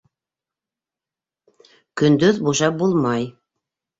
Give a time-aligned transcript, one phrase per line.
[2.03, 3.31] Көндөҙ бушап булмай.